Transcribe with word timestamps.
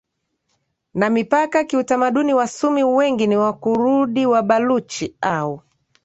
na 0.93 1.09
mipaka 1.09 1.63
kiutamaduni 1.63 2.33
Wasunni 2.33 2.83
wengi 2.83 3.27
ni 3.27 3.37
Wakurdi 3.37 4.25
Wabaluchi 4.25 5.15
au 5.21 5.61